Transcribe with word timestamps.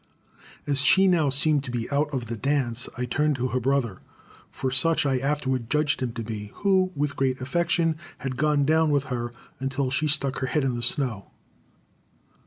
As 0.65 0.81
she 0.83 1.07
now 1.07 1.29
seemed 1.29 1.63
to 1.65 1.69
be 1.69 1.87
out 1.91 2.09
of 2.11 2.25
the 2.25 2.35
dance, 2.35 2.89
I 2.97 3.05
turned 3.05 3.35
to 3.35 3.49
her 3.49 3.59
brother, 3.59 4.01
for 4.49 4.71
such 4.71 5.05
I 5.05 5.19
afterward 5.19 5.69
judged 5.69 6.01
him 6.01 6.11
to 6.13 6.23
be, 6.23 6.49
who, 6.55 6.91
with 6.95 7.15
great 7.15 7.39
affection, 7.39 7.97
had 8.17 8.35
gone 8.35 8.65
down 8.65 8.89
with 8.89 9.03
her 9.13 9.31
until 9.59 9.91
she 9.91 10.07
stuck 10.07 10.39
her 10.39 10.47
head 10.47 10.63
in 10.63 10.73
the 10.75 10.81
snow. 10.81 11.27